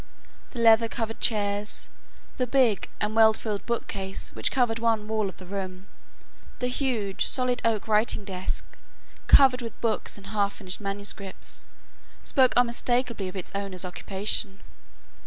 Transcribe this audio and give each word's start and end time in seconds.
The 0.49 0.57
leather 0.61 0.87
covered 0.87 1.19
chairs, 1.19 1.89
the 2.37 2.47
big 2.47 2.89
and 2.99 3.15
well 3.15 3.33
filled 3.33 3.67
bookcase 3.67 4.31
which 4.33 4.49
covered 4.51 4.79
one 4.79 5.07
wall 5.07 5.29
of 5.29 5.37
the 5.37 5.45
room, 5.45 5.85
the 6.57 6.69
huge, 6.69 7.27
solid 7.27 7.61
oak 7.63 7.87
writing 7.87 8.25
desk, 8.25 8.65
covered 9.27 9.61
with 9.61 9.79
books 9.79 10.17
and 10.17 10.25
half 10.33 10.53
finished 10.53 10.81
manuscripts, 10.81 11.65
spoke 12.23 12.55
unmistakably 12.57 13.27
of 13.27 13.35
its 13.35 13.51
owner's 13.53 13.85
occupation. 13.85 14.61